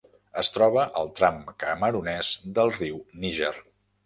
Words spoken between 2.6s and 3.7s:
riu Níger.